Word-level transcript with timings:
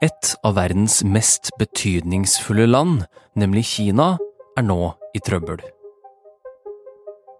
Et 0.00 0.28
av 0.48 0.54
verdens 0.56 1.02
mest 1.04 1.50
betydningsfulle 1.60 2.64
land, 2.64 3.02
nemlig 3.36 3.66
Kina, 3.68 4.14
er 4.56 4.64
nå 4.64 4.94
i 5.12 5.20
trøbbel. 5.20 5.58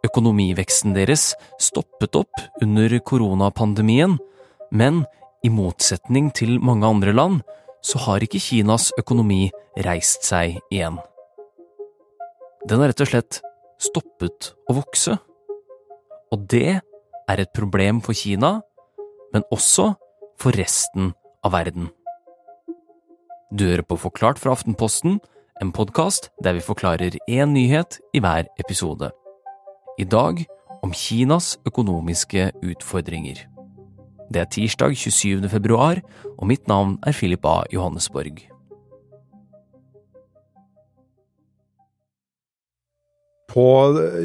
Økonomiveksten 0.04 0.92
deres 0.92 1.30
stoppet 1.56 2.18
opp 2.20 2.42
under 2.60 2.92
koronapandemien, 3.00 4.18
men 4.76 5.06
i 5.40 5.48
motsetning 5.48 6.28
til 6.36 6.58
mange 6.60 6.84
andre 6.84 7.14
land, 7.16 7.38
så 7.80 8.02
har 8.04 8.20
ikke 8.20 8.42
Kinas 8.44 8.90
økonomi 9.00 9.46
reist 9.86 10.26
seg 10.28 10.58
igjen. 10.68 10.98
Den 12.68 12.82
har 12.82 12.92
rett 12.92 13.00
og 13.06 13.08
slett 13.08 13.38
stoppet 13.80 14.50
å 14.68 14.76
vokse. 14.76 15.16
Og 16.28 16.44
det 16.52 16.76
er 16.76 17.40
et 17.40 17.54
problem 17.56 18.02
for 18.04 18.12
Kina, 18.12 18.58
men 19.32 19.48
også 19.48 19.94
for 20.36 20.60
resten 20.60 21.14
av 21.40 21.56
verden. 21.56 21.88
Du 23.50 23.64
hører 23.66 23.82
på 23.82 23.96
Forklart 23.98 24.38
fra 24.38 24.52
Aftenposten, 24.54 25.16
en 25.58 25.72
podkast 25.74 26.28
der 26.44 26.54
vi 26.54 26.60
forklarer 26.62 27.16
én 27.26 27.50
nyhet 27.50 27.96
i 28.14 28.20
hver 28.22 28.46
episode. 28.62 29.08
I 29.98 30.04
dag 30.06 30.44
om 30.86 30.92
Kinas 30.94 31.56
økonomiske 31.66 32.52
utfordringer. 32.62 33.40
Det 34.30 34.40
er 34.44 34.46
tirsdag 34.54 34.94
27. 34.94 35.48
februar, 35.50 35.98
og 36.38 36.46
mitt 36.46 36.70
navn 36.70 36.94
er 37.02 37.10
Philip 37.10 37.42
A. 37.42 37.64
Johannesborg. 37.74 38.38
På 43.50 43.66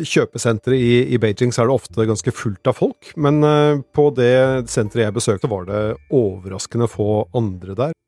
kjøpesenteret 0.06 0.78
i, 0.78 1.02
i, 1.16 1.18
Beijing 1.18 1.50
så 1.50 1.66
er 1.66 1.72
det 1.72 1.80
ofte 1.80 2.06
ganske 2.06 2.30
fullt 2.44 2.70
av 2.70 2.78
folk, 2.78 3.10
men 3.18 3.42
uh, 3.42 3.82
på 3.90 4.12
det 4.14 4.70
senteret 4.70 5.08
jeg 5.08 5.18
besøkte, 5.18 5.50
var 5.50 5.66
det 5.66 5.84
overraskende 6.14 6.94
få 6.94 7.24
andre 7.34 7.82
der. 7.88 8.02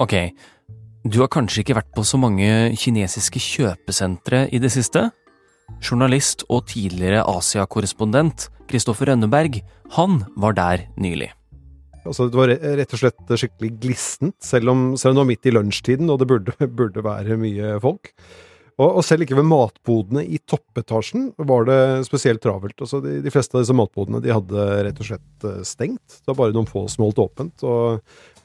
Ok, 0.00 0.14
du 1.04 1.18
har 1.20 1.28
kanskje 1.28 1.60
ikke 1.60 1.74
vært 1.76 1.90
på 1.92 2.02
så 2.08 2.16
mange 2.16 2.46
kinesiske 2.80 3.40
kjøpesentre 3.44 4.46
i 4.48 4.60
det 4.62 4.70
siste? 4.72 5.10
Journalist 5.84 6.46
og 6.48 6.64
tidligere 6.70 7.26
Asia-korrespondent 7.28 8.46
Kristoffer 8.70 9.10
Rønneberg, 9.10 9.58
han 9.98 10.22
var 10.40 10.56
der 10.56 10.86
nylig. 10.96 11.28
Altså, 12.06 12.30
det 12.32 12.40
var 12.40 12.54
rett 12.80 12.94
og 12.96 13.02
slett 13.02 13.34
skikkelig 13.42 13.74
glissent, 13.82 14.38
selv 14.40 14.72
om, 14.72 14.86
selv 14.96 15.12
om 15.12 15.18
det 15.18 15.24
var 15.26 15.30
midt 15.34 15.50
i 15.50 15.52
lunsjtiden 15.52 16.08
og 16.08 16.22
det 16.22 16.30
burde, 16.32 16.56
burde 16.80 17.04
være 17.04 17.36
mye 17.42 17.76
folk. 17.84 18.14
Og, 18.80 18.86
og, 18.88 19.02
selv 19.04 19.26
ikke 19.26 19.36
ved 19.36 19.48
matbodene 19.50 20.24
i 20.24 20.40
toppetasjen 20.48 21.28
var 21.44 21.66
det 21.68 21.80
spesielt 22.08 22.40
travelt. 22.40 22.78
Altså, 22.80 23.02
de, 23.04 23.18
de, 23.20 23.32
fleste 23.34 23.52
av 23.58 23.66
disse 23.66 23.76
matbodene 23.76 24.22
de 24.24 24.32
hadde 24.32 24.68
rett 24.86 25.02
og 25.02 25.10
slett 25.10 25.44
eh, 25.44 25.60
stengt. 25.68 26.22
Det 26.22 26.32
var 26.32 26.38
bare 26.46 26.56
noen 26.56 26.68
få 26.70 26.86
som 26.88 27.04
holdt 27.04 27.20
åpent. 27.20 27.66
Og 27.68 28.00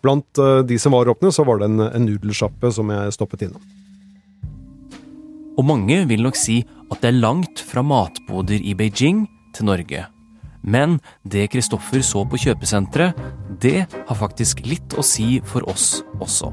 blant 0.06 0.42
eh, 0.42 0.62
de 0.68 0.78
som 0.82 0.96
var 0.96 1.12
åpne, 1.12 1.34
så 1.34 1.46
var 1.48 1.62
det 1.62 1.72
en, 1.72 1.88
en 1.90 2.08
nudelsjappe 2.08 2.72
som 2.74 2.94
jeg 2.94 3.16
stoppet 3.18 3.48
innom. 3.48 3.64
Og 5.56 5.64
mange 5.68 6.02
vil 6.10 6.26
nok 6.26 6.38
si 6.38 6.62
at 6.92 7.00
det 7.02 7.12
er 7.12 7.22
langt 7.22 7.64
fra 7.64 7.84
matboder 7.86 8.60
i 8.60 8.76
Beijing 8.78 9.26
til 9.56 9.70
Norge. 9.70 10.04
Men 10.66 10.98
det 11.24 11.52
Kristoffer 11.54 12.02
så 12.04 12.24
på 12.28 12.40
kjøpesenteret, 12.42 13.18
det 13.62 13.86
har 13.86 14.18
faktisk 14.20 14.66
litt 14.66 14.98
å 14.98 15.06
si 15.06 15.40
for 15.46 15.66
oss 15.70 16.02
også. 16.20 16.52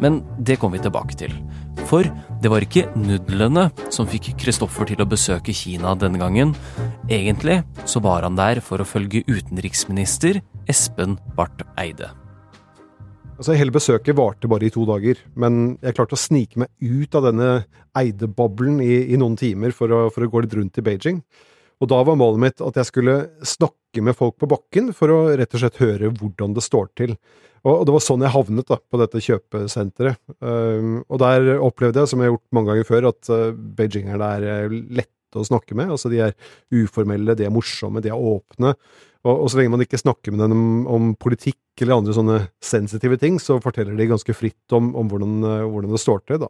Men 0.00 0.22
det 0.38 0.56
kommer 0.60 0.78
vi 0.78 0.86
tilbake 0.86 1.18
til. 1.18 1.34
For 1.90 2.06
det 2.42 2.50
var 2.52 2.64
ikke 2.64 2.86
nudlene 2.98 3.68
som 3.92 4.08
fikk 4.08 4.32
Kristoffer 4.40 4.88
til 4.88 5.02
å 5.02 5.08
besøke 5.10 5.54
Kina 5.56 5.96
denne 5.98 6.20
gangen. 6.22 6.54
Egentlig 7.10 7.60
så 7.84 8.02
var 8.04 8.24
han 8.26 8.38
der 8.38 8.62
for 8.64 8.80
å 8.80 8.88
følge 8.88 9.24
utenriksminister 9.28 10.40
Espen 10.70 11.18
Barth 11.36 11.66
Eide. 11.80 12.12
Altså, 13.40 13.54
Hele 13.56 13.72
besøket 13.72 14.18
varte 14.18 14.48
bare 14.52 14.66
i 14.68 14.72
to 14.72 14.82
dager, 14.84 15.16
men 15.32 15.78
jeg 15.80 15.96
klarte 15.96 16.12
å 16.12 16.20
snike 16.20 16.60
meg 16.60 16.68
ut 16.84 17.14
av 17.16 17.24
denne 17.24 17.52
Eide-boblen 17.96 18.82
i, 18.84 19.06
i, 19.14 19.16
noen 19.16 19.38
timer 19.40 19.72
for 19.72 19.88
å, 19.96 20.00
for 20.12 20.26
å 20.26 20.28
gå 20.28 20.42
litt 20.44 20.56
rundt 20.58 20.76
i 20.76 20.84
Beijing. 20.84 21.22
Og 21.80 21.88
da 21.88 22.02
var 22.04 22.18
målet 22.20 22.42
mitt 22.42 22.60
at 22.60 22.76
jeg 22.76 22.90
skulle 22.90 23.14
snakke 23.40 24.04
med 24.04 24.18
folk 24.18 24.36
på 24.36 24.48
bakken 24.50 24.92
for 24.92 25.14
å 25.14 25.22
rett 25.40 25.56
og 25.56 25.62
slett 25.62 25.80
høre 25.80 26.12
hvordan 26.20 26.52
det 26.58 26.66
står 26.66 26.90
til. 27.00 27.16
Og, 27.64 27.86
det 27.88 27.94
var 27.96 28.04
sånn 28.04 28.26
jeg 28.26 28.34
havnet 28.34 28.68
da, 28.68 28.76
på 28.76 29.00
dette 29.00 29.24
kjøpesenteret. 29.24 30.20
Um, 30.44 30.98
og 31.08 31.22
der 31.24 31.48
opplevde 31.64 32.04
jeg, 32.04 32.12
som 32.12 32.20
jeg 32.20 32.28
har 32.28 32.36
gjort 32.36 32.56
mange 32.56 32.74
ganger 32.74 32.90
før, 32.92 33.08
at 33.14 33.32
uh, 33.32 33.46
beijingerne 33.56 34.30
er 34.36 34.76
lette 35.00 35.40
å 35.40 35.48
snakke 35.48 35.80
med. 35.80 35.96
Altså 35.96 36.12
de 36.12 36.20
er 36.28 36.36
uformelle, 36.76 37.38
de 37.40 37.48
er 37.48 37.56
morsomme, 37.56 38.04
de 38.04 38.12
er 38.12 38.28
åpne. 38.36 38.76
Og, 39.26 39.34
og 39.34 39.50
så 39.50 39.58
lenge 39.58 39.74
man 39.74 39.84
ikke 39.84 40.00
snakker 40.00 40.32
med 40.32 40.46
dem 40.46 40.54
om, 40.56 40.68
om, 40.88 41.08
politikk 41.20 41.82
eller 41.82 42.00
andre 42.00 42.14
sånne 42.16 42.38
sensitive 42.64 43.18
ting, 43.20 43.36
så 43.42 43.58
forteller 43.60 43.96
de 43.96 44.08
ganske 44.08 44.36
fritt 44.36 44.76
om, 44.76 44.94
om 44.96 45.10
hvordan, 45.10 45.34
uh, 45.44 45.66
hvordan, 45.68 45.92
det 45.92 46.00
står 46.00 46.24
til. 46.24 46.40
da. 46.44 46.48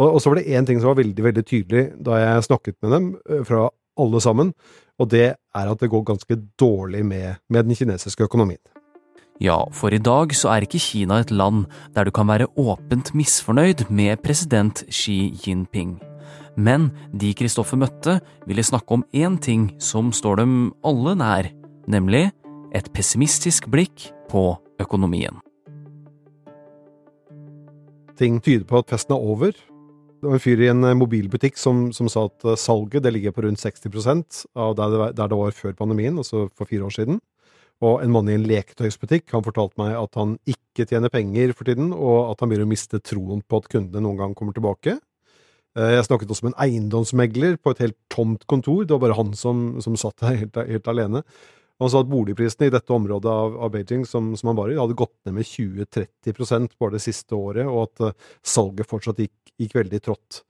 Og, 0.00 0.06
og 0.06 0.18
så 0.22 0.32
var 0.32 0.40
det 0.40 0.48
én 0.48 0.68
ting 0.68 0.80
som 0.80 0.92
var 0.92 1.00
veldig 1.02 1.26
veldig 1.28 1.44
tydelig 1.44 1.84
da 2.00 2.22
jeg 2.22 2.48
snakket 2.48 2.78
med 2.80 2.96
dem, 2.96 3.12
uh, 3.28 3.42
fra 3.48 3.68
alle 4.00 4.20
sammen, 4.24 4.54
og 5.00 5.10
det 5.12 5.26
er 5.36 5.72
at 5.72 5.80
det 5.80 5.90
går 5.92 6.06
ganske 6.08 6.36
dårlig 6.60 7.04
med, 7.04 7.40
med 7.52 7.68
den 7.68 7.76
kinesiske 7.76 8.24
økonomien. 8.24 8.60
Ja, 9.40 9.62
for 9.72 9.92
i 9.92 10.00
dag 10.00 10.34
så 10.36 10.50
er 10.52 10.66
ikke 10.66 10.80
Kina 10.80 11.22
et 11.22 11.32
land 11.32 11.64
der 11.96 12.04
du 12.04 12.12
kan 12.12 12.28
være 12.28 12.50
åpent 12.60 13.14
misfornøyd 13.16 13.86
med 13.88 14.20
president 14.24 14.84
Xi 14.92 15.32
Jinping. 15.40 15.96
Men 16.60 16.90
de 17.16 17.32
Kristoffer 17.32 17.80
møtte, 17.80 18.18
ville 18.44 18.64
snakke 18.64 18.98
om 18.98 19.04
én 19.16 19.38
ting 19.40 19.70
som 19.80 20.12
står 20.12 20.42
dem 20.42 20.54
alle 20.84 21.16
nær, 21.16 21.48
nemlig 21.92 22.28
et 22.76 22.90
pessimistisk 22.94 23.66
blikk 23.70 24.08
på 24.30 24.54
økonomien. 24.82 25.40
Ting 28.20 28.38
tyder 28.44 28.66
på 28.68 28.82
at 28.82 28.92
festen 28.92 29.16
er 29.16 29.24
over. 29.32 29.56
Det 30.20 30.28
var 30.28 30.36
en 30.36 30.44
fyr 30.44 30.60
i 30.60 30.68
en 30.68 30.84
mobilbutikk 31.00 31.56
som, 31.56 31.88
som 31.96 32.08
sa 32.12 32.26
at 32.28 32.44
salget 32.60 33.02
det 33.06 33.14
ligger 33.14 33.32
på 33.32 33.46
rundt 33.46 33.62
60% 33.62 34.44
av 34.60 34.74
der 34.76 34.92
det, 34.92 35.10
der 35.16 35.30
det 35.32 35.38
var 35.40 35.56
før 35.56 35.76
pandemien, 35.78 36.18
altså 36.20 36.46
for 36.52 36.68
fire 36.68 36.84
år 36.90 36.96
siden. 36.98 37.20
Og 37.80 38.02
en 38.04 38.12
mann 38.12 38.28
i 38.28 38.36
en 38.36 38.44
leketøysbutikk 38.44 39.32
han 39.32 39.44
fortalte 39.46 39.80
meg 39.80 39.94
at 39.96 40.18
han 40.20 40.34
ikke 40.48 40.84
tjener 40.90 41.12
penger 41.12 41.54
for 41.56 41.68
tiden, 41.68 41.94
og 41.96 42.34
at 42.34 42.42
han 42.42 42.50
begynner 42.52 42.68
å 42.68 42.72
miste 42.74 43.00
troen 43.00 43.40
på 43.40 43.62
at 43.62 43.70
kundene 43.72 44.04
noen 44.04 44.20
gang 44.20 44.34
kommer 44.36 44.56
tilbake. 44.56 44.98
Eh, 45.78 45.94
jeg 45.96 46.06
snakket 46.08 46.32
også 46.34 46.48
med 46.48 46.52
en 46.54 46.60
eiendomsmegler 46.66 47.56
på 47.62 47.72
et 47.72 47.80
helt 47.86 47.96
tomt 48.12 48.44
kontor. 48.50 48.82
Det 48.84 48.92
var 48.96 49.04
bare 49.06 49.16
han 49.16 49.32
som, 49.38 49.80
som 49.80 49.96
satt 50.00 50.18
der 50.20 50.42
helt, 50.42 50.60
helt, 50.68 50.92
alene. 50.92 51.24
Han 51.80 51.90
sa 51.90 52.02
at 52.02 52.10
boligprisene 52.10 52.68
i 52.68 52.74
dette 52.74 52.92
området 52.92 53.32
av, 53.32 53.56
av 53.64 53.72
Beijing 53.72 54.04
som, 54.08 54.34
som, 54.36 54.52
han 54.52 54.58
var 54.58 54.72
i, 54.72 54.78
hadde 54.78 54.98
gått 54.98 55.16
ned 55.24 55.38
med 55.38 55.48
20-30% 55.48 56.76
bare 56.80 56.96
det 56.98 57.04
siste 57.06 57.36
året, 57.36 57.64
og 57.64 57.88
at 57.88 58.10
uh, 58.10 58.30
salget 58.44 58.88
fortsatt 58.90 59.22
gikk, 59.24 59.36
gikk 59.60 59.76
veldig 59.78 60.02
trått. 60.04 60.42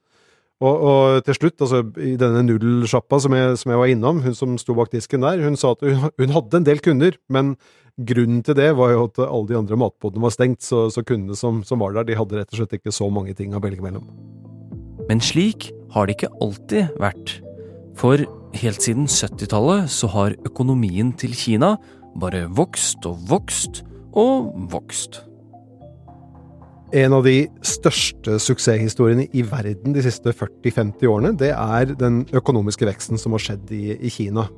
Og, 0.61 0.75
og, 0.85 1.21
til 1.25 1.37
slutt, 1.39 1.63
altså 1.65 1.79
i 2.05 2.17
denne 2.21 2.43
nudelsjappa 2.45 3.21
som, 3.25 3.37
som, 3.57 3.73
jeg 3.73 3.81
var 3.81 3.93
innom, 3.93 4.21
hun 4.27 4.37
som 4.37 4.59
sto 4.61 4.77
bak 4.77 4.91
disken 4.93 5.25
der, 5.25 5.41
hun 5.41 5.57
sa 5.57 5.73
at 5.73 5.85
hun, 5.87 6.11
hun, 6.21 6.35
hadde 6.35 6.61
en 6.61 6.67
del 6.67 6.83
kunder, 6.85 7.17
men 7.33 7.55
grunnen 7.97 8.43
til 8.45 8.59
det 8.59 8.69
var 8.77 8.93
jo 8.93 9.07
at 9.07 9.23
alle 9.25 9.49
de 9.49 9.57
andre 9.57 9.79
matbodene 9.81 10.27
var 10.27 10.35
stengt, 10.35 10.61
så, 10.67 10.89
så 10.93 11.05
kundene 11.07 11.39
som, 11.39 11.63
som, 11.65 11.81
var 11.81 11.97
der, 11.97 12.11
de 12.11 12.19
hadde 12.19 12.43
rett 12.43 12.53
og 12.53 12.61
slett 12.61 12.77
ikke 12.77 12.93
så 12.93 13.09
mange 13.13 13.33
ting 13.39 13.57
å 13.57 13.63
velge 13.65 13.85
mellom. 13.85 14.05
Men 15.09 15.25
slik 15.25 15.71
har 15.95 16.07
det 16.07 16.19
ikke 16.19 16.35
alltid 16.45 17.01
vært. 17.01 17.39
For 18.01 18.17
helt 18.57 18.81
siden 18.81 19.05
70-tallet 19.05 19.91
så 19.93 20.09
har 20.15 20.37
økonomien 20.49 21.13
til 21.21 21.35
Kina 21.37 21.75
bare 22.21 22.47
vokst 22.57 23.05
og 23.05 23.19
vokst 23.29 23.83
og 24.17 24.55
vokst. 24.73 25.21
En 26.97 27.13
av 27.15 27.27
de 27.29 27.45
største 27.63 28.39
suksesshistoriene 28.43 29.29
i 29.37 29.45
verden 29.47 29.93
de 29.95 30.03
siste 30.03 30.33
40-50 30.33 31.07
årene, 31.13 31.35
det 31.39 31.53
er 31.53 31.93
den 32.01 32.25
økonomiske 32.35 32.89
veksten 32.89 33.21
som 33.21 33.37
har 33.37 33.45
skjedd 33.45 33.71
i, 33.77 33.93
i 33.95 34.11
Kina. 34.11 34.49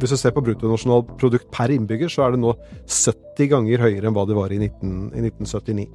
Hvis 0.00 0.14
du 0.14 0.18
ser 0.20 0.34
på 0.34 0.42
bruttonasjonalprodukt 0.44 1.50
per 1.54 1.72
innbygger, 1.74 2.10
så 2.12 2.26
er 2.26 2.34
det 2.34 2.42
nå 2.42 2.54
70 2.84 3.50
ganger 3.52 3.84
høyere 3.84 4.08
enn 4.08 4.16
hva 4.16 4.26
det 4.28 4.38
var 4.38 4.54
i, 4.54 4.58
19, 4.60 5.12
i 5.14 5.26
1979. 5.30 5.86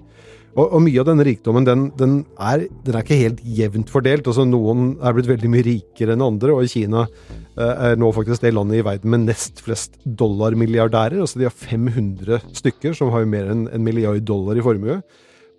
Og, 0.57 0.63
og, 0.65 0.79
mye 0.81 0.97
av 1.01 1.05
denne 1.11 1.25
rikdommen 1.27 1.65
den, 1.67 1.83
den, 1.99 2.15
er, 2.41 2.65
den, 2.85 2.95
er, 2.95 3.03
ikke 3.03 3.19
helt 3.19 3.41
jevnt 3.45 3.91
fordelt. 3.93 4.27
altså 4.27 4.47
Noen 4.49 4.95
er 4.97 5.13
blitt 5.15 5.29
veldig 5.29 5.51
mye 5.53 5.65
rikere 5.67 6.15
enn 6.15 6.25
andre, 6.25 6.55
og 6.55 6.71
Kina 6.71 7.05
eh, 7.05 7.73
er 7.91 7.99
nå 8.01 8.09
faktisk 8.15 8.43
det 8.43 8.55
landet 8.55 8.81
i 8.81 8.85
verden 8.87 9.13
med 9.13 9.27
nest 9.29 9.61
flest 9.65 9.99
dollarmilliardærer. 10.03 11.21
altså 11.21 11.39
De 11.39 11.47
har 11.47 11.53
500 11.55 12.41
stykker 12.57 12.97
som 12.97 13.13
har 13.13 13.29
mer 13.29 13.51
enn 13.53 13.67
en 13.69 13.85
milliard 13.85 14.25
dollar 14.25 14.57
i 14.57 14.65
formue. 14.65 14.99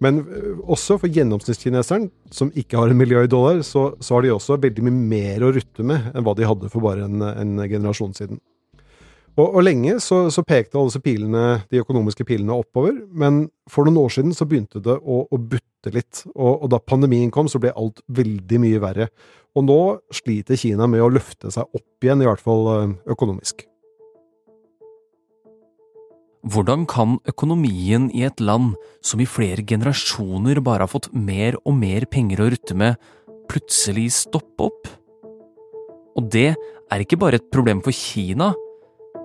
Men 0.00 0.23
øh, 0.25 0.61
også 0.64 0.97
for 1.00 1.12
gjennomsnittskineseren, 1.12 2.08
som 2.32 2.52
ikke 2.56 2.79
har 2.81 2.93
en 2.93 2.99
milliard 3.00 3.29
dollar, 3.32 3.61
så, 3.67 3.91
så, 4.00 4.14
har 4.17 4.25
de 4.25 4.32
også 4.32 4.56
veldig 4.62 4.87
mye 4.87 5.08
mer 5.12 5.44
å 5.44 5.52
rutte 5.56 5.85
med 5.87 6.14
enn 6.14 6.25
hva 6.25 6.35
de 6.38 6.49
hadde 6.49 6.70
for 6.73 6.85
bare 6.85 7.05
en, 7.05 7.20
en 7.29 7.61
generasjon 7.69 8.17
siden. 8.17 8.41
Og, 9.38 9.47
og 9.47 9.62
lenge 9.62 9.97
så, 10.02 10.25
så, 10.32 10.43
pekte 10.47 10.79
alle 10.79 10.91
disse 10.91 11.02
pilene, 11.05 11.44
de 11.70 11.81
økonomiske 11.85 12.26
pilene 12.29 12.56
oppover, 12.56 12.97
men 13.12 13.44
for 13.70 13.87
noen 13.87 14.00
år 14.02 14.14
siden 14.17 14.35
så 14.37 14.47
begynte 14.49 14.82
det 14.85 14.97
å, 14.99 15.23
å 15.25 15.38
butte 15.38 15.93
litt. 15.94 16.25
Og, 16.35 16.53
og, 16.56 16.67
da 16.73 16.81
pandemien 16.82 17.31
kom, 17.35 17.49
så 17.49 17.61
ble 17.62 17.73
alt 17.76 18.03
veldig 18.11 18.61
mye 18.64 18.82
verre. 18.82 19.11
Og 19.56 19.67
nå 19.67 19.81
sliter 20.14 20.58
Kina 20.61 20.88
med 20.91 21.03
å 21.05 21.11
løfte 21.12 21.53
seg 21.55 21.69
opp 21.76 22.06
igjen, 22.06 22.25
i 22.25 22.29
hvert 22.29 22.43
fall 22.43 22.73
øh, 22.75 22.96
økonomisk. 23.14 23.67
Hvordan 26.40 26.87
kan 26.88 27.19
økonomien 27.28 28.08
i 28.16 28.25
et 28.25 28.40
land 28.40 28.72
som 29.04 29.20
i 29.20 29.28
flere 29.28 29.64
generasjoner 29.66 30.62
bare 30.64 30.87
har 30.87 30.92
fått 30.92 31.10
mer 31.12 31.58
og 31.64 31.76
mer 31.76 32.06
penger 32.08 32.40
å 32.40 32.48
rutte 32.54 32.76
med, 32.76 32.96
plutselig 33.50 34.08
stoppe 34.16 34.70
opp? 34.70 34.88
Og 36.16 36.31
det 36.32 36.54
er 36.56 37.04
ikke 37.04 37.20
bare 37.20 37.40
et 37.40 37.50
problem 37.52 37.82
for 37.84 37.94
Kina. 37.94 38.54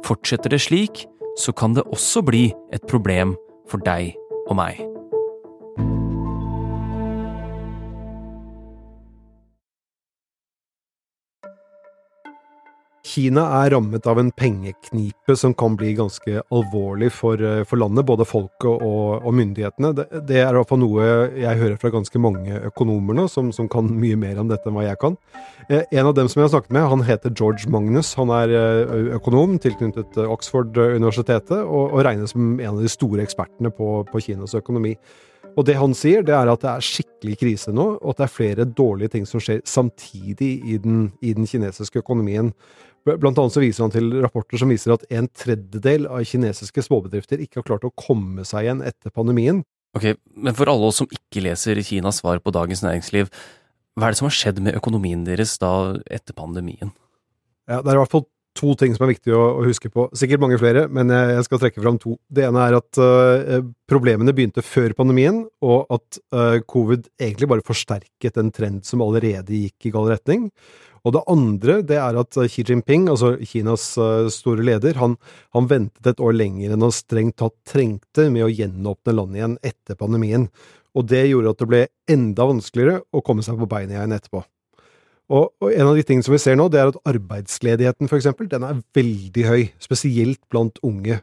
Fortsetter 0.06 0.52
det 0.52 0.62
slik, 0.66 1.06
så 1.40 1.56
kan 1.56 1.74
det 1.76 1.88
også 1.88 2.24
bli 2.26 2.50
et 2.76 2.84
problem 2.90 3.36
for 3.72 3.84
deg 3.84 4.14
og 4.46 4.60
meg. 4.60 4.84
Kina 13.16 13.46
er 13.62 13.72
rammet 13.72 14.08
av 14.12 14.20
en 14.20 14.30
pengeknipe 14.36 15.36
som 15.40 15.54
kan 15.56 15.78
bli 15.80 15.94
ganske 15.96 16.42
alvorlig 16.52 17.12
for, 17.16 17.40
eh, 17.40 17.64
for 17.64 17.80
landet, 17.80 18.04
både 18.06 18.26
folket 18.28 18.68
og, 18.68 19.24
og 19.24 19.36
myndighetene. 19.38 19.94
Det, 19.96 20.06
det, 20.28 20.42
er 20.44 20.58
fall 20.68 20.82
noe 20.82 21.06
jeg 21.40 21.62
hører 21.62 21.78
fra 21.80 21.94
ganske 21.94 22.20
mange 22.20 22.60
økonomer 22.68 23.16
nå, 23.16 23.28
som, 23.32 23.54
som, 23.56 23.70
kan 23.72 23.88
mye 23.88 24.18
mer 24.20 24.42
om 24.42 24.50
dette 24.52 24.68
enn 24.68 24.76
hva 24.76 24.84
jeg 24.90 25.00
kan. 25.00 25.16
Eh, 25.70 25.86
en 25.96 26.10
av 26.10 26.16
dem 26.18 26.28
som 26.28 26.42
jeg 26.42 26.50
har 26.50 26.56
snakket 26.58 26.76
med, 26.76 26.90
han 26.92 27.06
heter 27.08 27.32
George 27.32 27.72
Magnus. 27.72 28.12
Han 28.20 28.34
er 28.36 28.52
eh, 28.52 29.14
økonom 29.16 29.56
tilknyttet 29.64 30.20
Oxford-universitetet, 30.26 31.62
og, 31.64 31.94
og, 31.94 32.02
regnes 32.04 32.36
som 32.36 32.58
en 32.60 32.74
av 32.74 32.84
de 32.84 32.92
store 32.92 33.24
ekspertene 33.24 33.72
på, 33.76 34.02
på 34.12 34.24
Kinas 34.28 34.58
økonomi. 34.60 34.98
Og 35.56 35.64
det 35.70 35.78
han 35.80 35.94
sier, 35.96 36.26
det 36.26 36.34
er 36.36 36.52
at 36.52 36.66
det 36.66 36.72
er 36.74 36.84
skikkelig 36.84 37.38
krise 37.40 37.72
nå, 37.72 37.94
og 38.02 38.12
at 38.12 38.20
det 38.20 38.28
er 38.28 38.34
flere 38.34 38.68
dårlige 38.68 39.14
ting 39.14 39.30
som 39.30 39.40
skjer 39.40 39.64
samtidig 39.64 40.58
i 40.68 40.76
den, 40.84 41.14
i 41.24 41.32
den 41.38 41.48
kinesiske 41.48 42.04
økonomien. 42.04 42.52
Blant 43.06 43.38
annet 43.38 43.54
så 43.54 43.62
viser 43.62 43.86
han 43.86 43.94
til 43.94 44.10
rapporter 44.24 44.58
som 44.58 44.72
viser 44.74 44.96
at 44.96 45.06
en 45.14 45.28
tredjedel 45.30 46.08
av 46.10 46.24
kinesiske 46.26 46.86
småbedrifter 46.88 47.44
ikke 47.44 47.62
har 47.62 47.68
klart 47.68 47.86
å 47.86 47.94
komme 47.94 48.46
seg 48.48 48.66
igjen 48.66 48.82
etter 48.86 49.14
pandemien. 49.14 49.62
Ok, 49.96 50.16
Men 50.36 50.56
for 50.58 50.72
alle 50.72 50.90
oss 50.90 51.00
som 51.04 51.12
ikke 51.14 51.44
leser 51.46 51.80
Kinas 51.86 52.20
svar 52.20 52.42
på 52.44 52.52
Dagens 52.52 52.82
Næringsliv, 52.84 53.30
hva 53.96 54.08
er 54.08 54.16
det 54.16 54.20
som 54.20 54.28
har 54.28 54.36
skjedd 54.36 54.58
med 54.66 54.76
økonomien 54.76 55.22
deres 55.24 55.54
da 55.62 55.96
etter 56.12 56.36
pandemien? 56.36 56.92
Ja, 57.70 57.82
Det 57.82 57.94
er 57.94 58.00
i 58.00 58.02
hvert 58.02 58.12
fall 58.12 58.26
to 58.56 58.74
ting 58.80 58.96
som 58.96 59.06
er 59.06 59.14
viktig 59.14 59.34
å, 59.36 59.62
huske 59.66 59.92
på. 59.92 60.08
Sikkert 60.16 60.42
mange 60.44 60.58
flere, 60.60 60.86
men 60.92 61.12
jeg 61.12 61.44
skal 61.48 61.62
trekke 61.62 61.84
fram 61.84 62.00
to. 62.02 62.16
Det 62.32 62.46
ene 62.48 62.64
er 62.64 62.78
at 62.78 63.00
uh, 63.00 63.62
problemene 63.90 64.36
begynte 64.36 64.64
før 64.64 64.96
pandemien, 64.98 65.44
og 65.64 65.92
at 65.92 66.20
uh, 66.36 66.62
covid 66.64 67.10
egentlig 67.20 67.50
bare 67.52 67.66
forsterket 67.68 68.40
en 68.40 68.54
trend 68.56 68.86
som 68.88 69.04
allerede 69.04 69.66
gikk 69.66 69.90
i 69.90 69.94
gal 69.96 70.08
retning. 70.12 70.48
Og 71.06 71.14
det 71.14 71.22
andre 71.30 71.78
det 71.86 72.00
er 72.02 72.18
at 72.18 72.40
Xi 72.50 72.64
Jinping, 72.66 73.06
altså 73.12 73.36
Kinas 73.46 73.92
uh, 74.02 74.26
store 74.34 74.66
leder, 74.66 74.98
han, 74.98 75.14
han, 75.54 75.70
ventet 75.70 76.10
et 76.10 76.24
år 76.24 76.34
lenger 76.34 76.74
enn 76.74 76.86
han 76.86 76.96
strengt 76.96 77.38
tatt 77.42 77.56
trengte 77.70 78.28
med 78.34 78.48
å 78.48 78.50
gjenåpne 78.50 79.14
landet 79.14 79.42
igjen 79.42 79.56
etter 79.70 80.00
pandemien. 80.00 80.50
Og 80.96 81.06
det 81.12 81.28
gjorde 81.28 81.54
at 81.54 81.62
det 81.62 81.70
ble 81.70 81.84
enda 82.10 82.50
vanskeligere 82.50 83.04
å 83.14 83.22
komme 83.26 83.46
seg 83.46 83.60
på 83.60 83.70
beina 83.70 84.00
igjen 84.00 84.18
etterpå. 84.18 84.42
Og, 85.26 85.48
og, 85.62 85.70
en 85.72 85.90
av 85.90 85.96
de 85.98 86.04
tingene 86.06 86.26
som 86.26 86.36
vi 86.36 86.42
ser 86.42 86.58
nå, 86.58 86.68
det 86.70 86.82
er 86.82 86.92
at 86.92 87.00
arbeidsledigheten, 87.10 88.10
for 88.10 88.20
eksempel, 88.20 88.50
den 88.50 88.66
er 88.66 88.82
veldig 88.98 89.46
høy, 89.50 89.64
spesielt 89.82 90.42
blant 90.54 90.78
unge. 90.86 91.18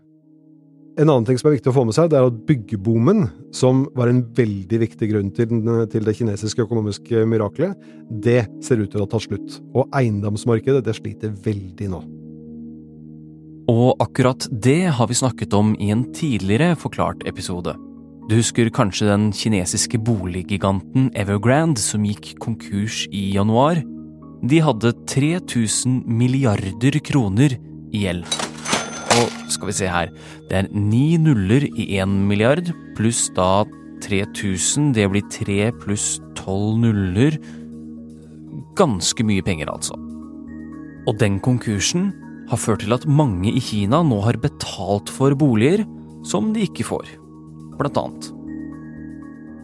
En 1.01 1.09
annen 1.09 1.25
ting 1.25 1.39
som 1.41 1.49
er 1.49 1.55
viktig 1.55 1.71
å 1.71 1.77
få 1.79 1.87
med 1.89 1.97
seg, 1.97 2.11
det 2.13 2.19
er 2.19 2.27
at 2.29 2.41
byggeboomen, 2.49 3.23
som 3.57 3.87
var 3.97 4.11
en 4.11 4.21
veldig 4.37 4.81
viktig 4.83 5.09
grunn 5.09 5.31
til, 5.33 5.55
til 5.89 6.05
det 6.05 6.15
kinesiske 6.19 6.67
økonomiske 6.67 7.23
miraklet, 7.33 7.79
det 8.13 8.43
ser 8.65 8.83
ut 8.83 8.93
til 8.93 9.01
å 9.01 9.07
ha 9.07 9.13
tatt 9.15 9.25
slutt. 9.25 9.57
Og 9.73 9.89
eiendomsmarkedet, 9.97 10.83
det 10.85 10.97
sliter 10.99 11.33
veldig 11.47 11.89
nå. 11.95 12.03
Og 13.73 14.05
akkurat 14.05 14.45
det 14.53 14.93
har 14.93 15.09
vi 15.09 15.17
snakket 15.17 15.57
om 15.57 15.73
i 15.81 15.89
en 15.95 16.05
tidligere 16.13 16.75
Forklart 16.77 17.25
episode. 17.31 17.73
Du 18.29 18.37
husker 18.37 18.69
kanskje 18.75 19.09
den 19.09 19.31
kinesiske 19.33 19.97
boliggiganten 20.05 21.09
Evergrande 21.17 21.81
som 21.81 22.05
gikk 22.05 22.35
konkurs 22.43 23.07
i 23.09 23.31
januar? 23.33 23.81
De 24.45 24.61
hadde 24.61 24.93
3000 25.09 26.03
milliarder 26.05 27.01
kroner 27.01 27.57
i 27.93 28.05
gjeld. 28.05 28.52
Og 29.21 29.53
skal 29.53 29.69
vi 29.69 29.77
se 29.77 29.89
her, 29.91 30.13
det 30.49 30.59
er 30.63 30.71
ni 30.73 31.19
nuller 31.21 31.67
i 31.69 31.89
én 32.01 32.15
milliard, 32.29 32.71
pluss 32.97 33.27
da 33.37 33.65
3000, 34.03 34.93
det 34.97 35.09
blir 35.13 35.27
tre 35.33 35.69
pluss 35.83 36.17
tolv 36.39 36.81
nuller. 36.83 37.37
Ganske 38.79 39.27
mye 39.27 39.45
penger, 39.45 39.71
altså. 39.73 39.99
Og 41.07 41.19
den 41.21 41.41
konkursen 41.45 42.11
har 42.51 42.61
ført 42.61 42.85
til 42.85 42.95
at 42.97 43.09
mange 43.09 43.53
i 43.53 43.63
Kina 43.63 44.03
nå 44.07 44.21
har 44.25 44.41
betalt 44.41 45.11
for 45.13 45.35
boliger 45.39 45.85
som 46.27 46.53
de 46.55 46.65
ikke 46.67 46.87
får, 46.87 47.17
blant 47.79 47.99
annet. 48.01 48.33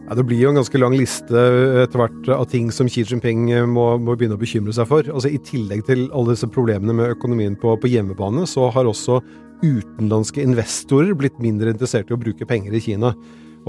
Ja, 0.09 0.15
det 0.17 0.23
blir 0.25 0.39
jo 0.41 0.49
en 0.49 0.57
ganske 0.57 0.79
lang 0.81 0.95
liste 0.97 1.41
etter 1.83 2.01
hvert 2.01 2.29
av 2.33 2.47
ting 2.49 2.71
som 2.73 2.87
Xi 2.89 3.03
Jinping 3.05 3.43
må, 3.69 3.83
må, 4.01 4.15
begynne 4.17 4.39
å 4.39 4.41
bekymre 4.41 4.73
seg 4.73 4.87
for. 4.89 5.05
Altså 5.05 5.29
I 5.29 5.37
tillegg 5.45 5.83
til 5.85 6.07
alle 6.07 6.33
disse 6.33 6.49
problemene 6.49 6.95
med 6.97 7.13
økonomien 7.13 7.53
på, 7.53 7.75
på 7.77 7.91
hjemmebane, 7.91 8.47
så 8.49 8.71
har 8.73 8.89
også 8.89 9.19
utenlandske 9.61 10.41
investorer 10.41 11.13
blitt 11.13 11.37
mindre 11.37 11.69
interessert 11.75 12.09
i 12.09 12.17
å 12.17 12.21
bruke 12.21 12.47
penger 12.49 12.73
i 12.73 12.81
Kina. 12.81 13.13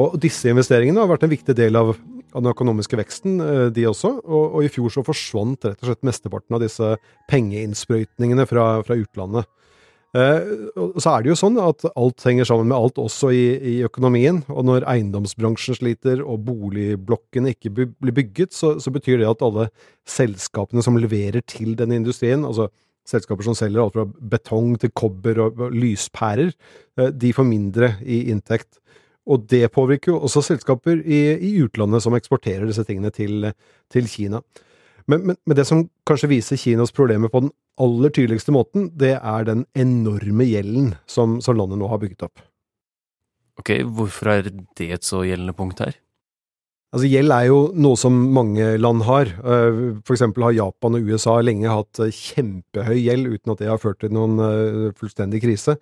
Og 0.00 0.16
disse 0.22 0.48
investeringene 0.48 1.04
har 1.04 1.12
vært 1.12 1.28
en 1.28 1.34
viktig 1.34 1.58
del 1.58 1.76
av, 1.76 1.92
av 2.32 2.40
den 2.40 2.54
økonomiske 2.54 2.96
veksten, 3.02 3.36
eh, 3.44 3.66
de 3.76 3.84
også. 3.92 4.14
Og, 4.24 4.44
og, 4.46 4.60
i 4.64 4.72
fjor 4.72 4.96
så 4.96 5.04
forsvant 5.04 5.68
rett 5.68 5.84
og 5.84 5.90
slett 5.90 6.08
mesteparten 6.08 6.56
av 6.56 6.64
disse 6.64 6.94
pengeinnsprøytningene 7.28 8.48
fra, 8.48 8.70
fra 8.88 8.96
utlandet. 8.96 9.44
Eh, 10.10 10.46
så 10.98 11.12
er 11.12 11.22
det 11.22 11.30
jo 11.30 11.38
sånn 11.38 11.58
at 11.62 11.84
alt 11.92 12.24
henger 12.26 12.48
sammen 12.48 12.66
med 12.72 12.76
alt, 12.78 12.98
også 12.98 13.30
i, 13.34 13.44
i, 13.54 13.74
økonomien. 13.86 14.42
Og 14.50 14.66
når 14.66 14.86
eiendomsbransjen 14.90 15.78
sliter 15.78 16.24
og 16.24 16.42
boligblokkene 16.48 17.54
ikke 17.54 17.72
blir 17.78 18.16
bygget, 18.16 18.54
så, 18.56 18.74
så, 18.82 18.90
betyr 18.94 19.22
det 19.22 19.30
at 19.30 19.44
alle 19.46 19.68
selskapene 20.08 20.82
som 20.82 20.98
leverer 20.98 21.44
til 21.46 21.76
denne 21.78 22.00
industrien, 22.00 22.42
altså 22.46 22.68
selskaper 23.10 23.46
som 23.46 23.56
selger 23.58 23.82
alt 23.82 23.96
fra 23.96 24.06
betong 24.06 24.74
til 24.82 24.92
kobber 24.98 25.38
og, 25.46 25.62
og 25.68 25.78
lyspærer, 25.78 26.52
eh, 26.98 27.12
de 27.14 27.34
får 27.36 27.46
mindre 27.46 27.94
i 28.02 28.24
inntekt. 28.34 28.80
Og 29.30 29.46
det 29.46 29.68
påvirker 29.70 30.14
jo 30.14 30.24
også 30.26 30.42
selskaper 30.42 31.04
i, 31.04 31.20
i 31.38 31.52
utlandet 31.62 32.02
som 32.02 32.16
eksporterer 32.18 32.66
disse 32.66 32.82
tingene 32.88 33.12
til, 33.14 33.52
til 33.92 34.10
Kina. 34.10 34.40
Men, 35.06 35.24
men, 35.26 35.38
men, 35.46 35.56
det 35.56 35.66
som 35.68 35.86
kanskje 36.08 36.32
viser 36.34 36.60
Kinas 36.60 36.92
problemer 36.96 37.32
på 37.32 37.44
den 37.46 37.54
aller 37.80 38.12
tydeligste 38.12 38.52
måten, 38.52 38.90
det 38.98 39.16
er 39.16 39.48
den 39.48 39.64
enorme 39.78 40.46
gjelden 40.48 40.94
som, 41.08 41.38
som 41.44 41.56
landet 41.56 41.80
nå 41.80 41.88
har 41.88 42.02
bygget 42.02 42.26
opp. 42.28 42.44
Ok, 43.60 43.74
hvorfor 43.84 44.32
er 44.32 44.48
det 44.48 44.92
et 44.96 45.06
så 45.06 45.22
gjeldende 45.26 45.56
punkt 45.56 45.82
her? 45.84 45.96
Altså, 46.90 47.06
Gjeld 47.06 47.30
er 47.30 47.44
jo 47.46 47.58
noe 47.78 47.98
som 47.98 48.16
mange 48.34 48.72
land 48.80 49.04
har. 49.06 49.28
Eh, 49.30 49.80
for 50.02 50.16
eksempel 50.16 50.48
har 50.48 50.56
Japan 50.56 50.96
og 50.98 51.10
USA 51.12 51.36
lenge 51.44 51.70
hatt 51.70 52.00
eh, 52.02 52.10
kjempehøy 52.10 52.96
gjeld, 52.98 53.28
uten 53.36 53.52
at 53.54 53.62
det 53.62 53.68
har 53.70 53.78
ført 53.82 54.00
til 54.02 54.10
noen 54.16 54.40
eh, 54.42 54.88
fullstendig 54.98 55.42
krise. 55.44 55.76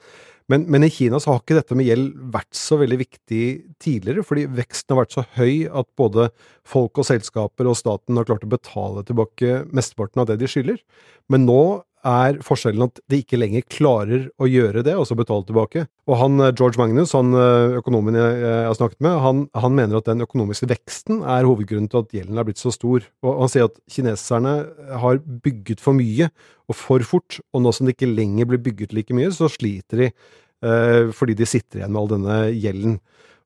Men, 0.49 0.65
men, 0.73 0.87
i 0.87 0.93
Kina 0.93 1.19
så 1.21 1.35
har 1.35 1.43
ikke 1.43 1.59
dette 1.59 1.77
med 1.77 1.85
gjeld 1.85 2.13
vært 2.33 2.57
så 2.57 2.79
veldig 2.81 2.97
viktig 3.03 3.43
tidligere, 3.85 4.25
fordi 4.25 4.47
veksten 4.57 4.95
har 4.95 5.03
vært 5.03 5.17
så 5.19 5.25
høy 5.37 5.67
at 5.69 5.89
både 6.01 6.31
folk 6.69 7.01
og 7.03 7.09
selskaper 7.09 7.69
og 7.69 7.77
staten 7.77 8.17
har 8.17 8.29
klart 8.29 8.47
å 8.47 8.53
betale 8.55 9.05
tilbake 9.05 9.63
mesteparten 9.77 10.25
av 10.25 10.31
det 10.31 10.39
de 10.41 10.49
skylder. 10.49 10.81
Men 11.29 11.45
nå 11.45 11.61
er 12.07 12.39
forskjellen 12.45 12.87
at 12.87 13.01
de 13.11 13.21
ikke 13.23 13.39
lenger 13.41 13.65
klarer 13.71 14.29
å 14.39 14.49
gjøre 14.49 14.85
det, 14.87 14.95
og 14.99 15.07
så 15.09 15.17
betale 15.19 15.47
tilbake. 15.49 15.85
Og 16.09 16.19
han 16.21 16.39
eh, 16.43 16.53
George 16.57 16.81
Magnus, 16.81 17.15
han 17.17 17.35
eh, 17.35 17.79
økonomen 17.81 18.19
jeg, 18.19 18.39
har 18.69 18.77
snakket 18.79 19.01
med, 19.05 19.19
han, 19.25 19.45
han, 19.59 19.75
mener 19.79 19.99
at 19.99 20.09
den 20.11 20.25
økonomiske 20.25 20.71
veksten 20.71 21.23
er 21.23 21.49
hovedgrunnen 21.49 21.91
til 21.91 22.03
at 22.05 22.15
gjelden 22.15 22.41
er 22.41 22.49
blitt 22.49 22.63
så 22.63 22.73
stor. 22.75 23.07
Og 23.27 23.43
han 23.45 23.53
sier 23.53 23.69
at 23.69 23.79
kineserne 23.91 24.55
har 25.03 25.23
bygget 25.45 25.83
for 25.83 25.99
mye 25.99 26.31
og 26.69 26.77
for 26.77 27.05
fort, 27.07 27.41
og 27.53 27.65
nå 27.65 27.73
som 27.75 27.89
det 27.89 27.97
ikke 27.97 28.11
lenger 28.13 28.51
blir 28.51 28.63
bygget 28.63 28.97
like 28.97 29.17
mye, 29.17 29.31
så 29.35 29.51
sliter 29.53 30.05
de 30.05 30.11
eh, 30.11 31.15
fordi 31.17 31.39
de 31.39 31.49
sitter 31.49 31.83
igjen 31.83 31.95
med 31.95 32.03
all 32.03 32.13
denne 32.17 32.41
gjelden. 32.55 32.99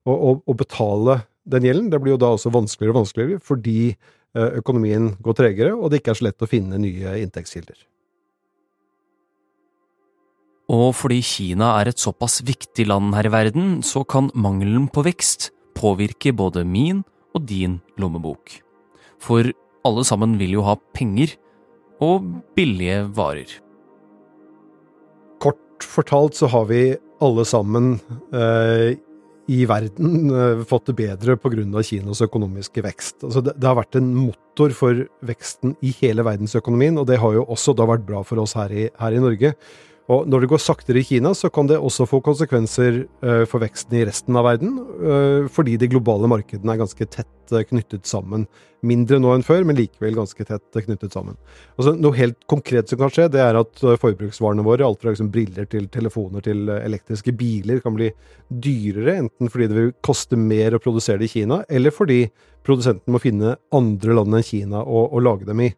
Og 0.09 0.43
å 0.43 0.57
betale 0.59 1.21
den 1.47 1.67
gjelden, 1.67 1.89
det 1.91 1.99
blir 2.03 2.15
jo 2.15 2.21
da 2.21 2.33
også 2.35 2.51
vanskeligere 2.53 2.93
og 2.93 3.01
vanskeligere 3.01 3.43
fordi 3.43 3.79
eh, 3.91 4.59
økonomien 4.59 5.13
går 5.23 5.39
tregere, 5.39 5.73
og 5.75 5.91
det 5.91 6.01
ikke 6.01 6.13
er 6.15 6.19
så 6.19 6.27
lett 6.29 6.43
å 6.45 6.49
finne 6.49 6.79
nye 6.81 7.17
inntektskilder. 7.23 7.77
Og 10.71 10.93
fordi 10.95 11.19
Kina 11.25 11.73
er 11.81 11.91
et 11.91 11.99
såpass 11.99 12.39
viktig 12.45 12.87
land 12.87 13.11
her 13.17 13.27
i 13.27 13.33
verden, 13.33 13.81
så 13.83 14.05
kan 14.07 14.31
mangelen 14.33 14.87
på 14.87 15.03
vekst 15.03 15.51
påvirke 15.75 16.31
både 16.31 16.63
min 16.63 17.03
og 17.35 17.45
din 17.49 17.81
lommebok. 17.99 18.61
For 19.19 19.51
alle 19.83 20.03
sammen 20.07 20.37
vil 20.39 20.55
jo 20.55 20.63
ha 20.67 20.77
penger 20.95 21.35
og 22.03 22.23
billige 22.55 23.03
varer. 23.15 23.49
Kort 25.43 25.83
fortalt 25.83 26.39
så 26.39 26.47
har 26.51 26.69
vi 26.71 26.83
alle 27.23 27.43
sammen 27.47 27.97
eh, 28.35 28.95
i 29.51 29.63
verden 29.67 30.31
eh, 30.31 30.63
fått 30.67 30.87
det 30.91 30.95
bedre 30.99 31.35
pga. 31.39 31.83
Kinas 31.83 32.23
økonomiske 32.23 32.83
vekst. 32.83 33.23
Altså 33.23 33.43
det, 33.43 33.57
det, 33.57 33.67
har 33.67 33.79
vært 33.79 33.99
en 33.99 34.13
motor 34.15 34.75
for 34.75 35.03
veksten 35.27 35.75
i 35.83 35.91
hele 35.99 36.23
verdensøkonomien, 36.23 36.97
og 36.99 37.07
det 37.09 37.19
har 37.19 37.35
jo 37.35 37.47
også 37.51 37.75
da 37.75 37.87
vært 37.89 38.07
bra 38.07 38.23
for 38.23 38.39
oss 38.43 38.55
her 38.59 38.71
i, 38.71 38.87
her 38.99 39.15
i 39.15 39.23
Norge. 39.23 39.53
Og 40.11 40.27
når 40.27 40.43
det 40.43 40.49
går 40.51 40.59
saktere 40.59 40.99
i 40.99 41.05
Kina, 41.07 41.31
så 41.37 41.47
kan 41.53 41.69
det 41.69 41.77
også 41.79 42.07
få 42.09 42.19
konsekvenser 42.25 43.05
uh, 43.23 43.45
for 43.47 43.63
veksten 43.63 43.95
i 43.95 44.03
resten 44.09 44.35
av 44.35 44.47
verden, 44.49 44.75
uh, 44.99 45.47
fordi 45.51 45.77
de 45.79 45.87
globale 45.93 46.27
markedene 46.27 46.73
er 46.73 46.81
ganske 46.81 47.07
tett 47.07 47.53
uh, 47.55 47.61
knyttet 47.69 48.09
sammen. 48.09 48.43
Mindre 48.83 49.15
nå 49.23 49.31
enn 49.31 49.45
før, 49.47 49.63
men 49.63 49.77
likevel 49.79 50.17
ganske 50.17 50.43
tett 50.43 50.75
knyttet 50.75 51.15
sammen. 51.15 51.37
Altså, 51.77 51.93
noe 51.95 52.17
helt 52.17 52.35
konkret 52.51 52.91
som 52.91 52.99
kan 52.99 53.13
skje, 53.15 53.29
det 53.31 53.39
er 53.39 53.55
at 53.61 53.79
forbruksvarene 53.79 54.65
våre, 54.67 54.83
alt 54.83 54.99
fra 54.99 55.13
liksom, 55.13 55.29
briller 55.31 55.69
til 55.71 55.87
telefoner 55.93 56.43
til 56.43 56.67
elektriske 56.75 57.31
biler, 57.39 57.79
kan 57.85 57.95
bli 57.95 58.11
dyrere, 58.51 59.21
enten 59.21 59.51
fordi 59.53 59.69
det 59.71 59.77
vil 59.77 59.93
koste 60.03 60.35
mer 60.35 60.75
å 60.75 60.83
produsere 60.83 61.23
det 61.23 61.31
i 61.31 61.35
Kina, 61.37 61.61
eller 61.71 61.95
fordi 61.95 62.25
produsenten 62.67 63.15
må 63.15 63.23
finne 63.23 63.55
andre 63.75 64.19
land 64.19 64.35
enn 64.35 64.45
Kina 64.51 64.83
å, 64.83 65.07
å 65.15 65.23
lage 65.23 65.47
dem 65.47 65.63
i. 65.63 65.71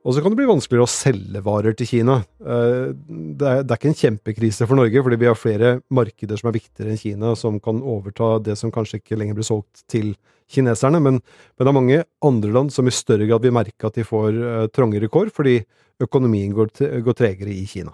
Og 0.00 0.14
så 0.16 0.22
kan 0.22 0.32
det 0.32 0.38
bli 0.38 0.48
vanskeligere 0.48 0.86
å 0.86 0.90
selge 0.90 1.42
varer 1.44 1.74
til 1.76 1.88
Kina. 1.90 2.20
Eh, 2.40 2.92
det 2.96 3.48
er, 3.48 3.64
det 3.64 3.74
er, 3.74 3.76
ikke 3.76 3.90
en 3.90 3.98
kjempekrise 3.98 4.68
for 4.68 4.80
Norge, 4.80 5.02
fordi 5.04 5.18
vi 5.20 5.28
har 5.28 5.36
flere 5.36 5.72
markeder 5.92 6.40
som 6.40 6.48
er 6.48 6.56
viktigere 6.56 6.94
enn 6.94 7.00
Kina, 7.00 7.34
som 7.36 7.58
kan 7.60 7.82
overta 7.84 8.38
det 8.46 8.56
som 8.56 8.72
kanskje 8.72 9.02
ikke 9.02 9.18
lenger 9.20 9.36
blir 9.36 9.48
solgt 9.50 9.82
til 9.92 10.14
kineserne. 10.50 11.02
Men, 11.04 11.18
men 11.20 11.66
det 11.66 11.68
er 11.68 11.76
mange 11.76 11.98
andre 12.24 12.54
land 12.56 12.72
som 12.72 12.88
i 12.88 12.94
større 12.96 13.28
grad 13.28 13.44
vil 13.44 13.54
merke 13.54 13.90
at 13.90 13.98
de 13.98 14.06
får 14.06 14.38
uh, 14.40 14.68
trangere 14.72 15.10
kår, 15.12 15.28
fordi 15.36 15.58
økonomien 16.00 16.54
går, 16.56 16.72
går 17.04 17.18
tregere 17.18 17.52
i 17.52 17.66
Kina. 17.68 17.92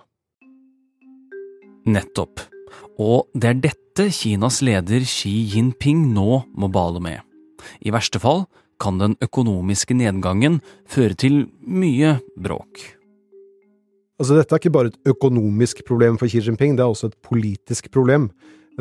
Nettopp. 1.90 2.44
Og 3.02 3.26
det 3.34 3.50
er 3.50 3.64
dette 3.66 4.06
Kinas 4.14 4.60
leder 4.64 5.02
Xi 5.06 5.32
Jinping 5.56 6.06
nå 6.14 6.44
må 6.54 6.70
bale 6.70 7.02
med. 7.02 7.18
I 7.82 7.90
verste 7.94 8.22
fall 8.22 8.44
kan 8.82 9.00
den 9.00 9.16
økonomiske 9.24 9.96
nedgangen 9.96 10.60
føre 10.90 11.16
til 11.18 11.46
mye 11.60 12.18
bråk. 12.36 12.82
Altså, 14.16 14.36
dette 14.36 14.54
er 14.54 14.62
ikke 14.62 14.72
bare 14.72 14.92
et 14.92 15.10
økonomisk 15.12 15.82
problem 15.88 16.16
for 16.20 16.30
Xi 16.30 16.40
Jinping, 16.40 16.76
det 16.76 16.84
er 16.84 16.92
også 16.92 17.10
et 17.10 17.18
politisk 17.24 17.90
problem. 17.92 18.30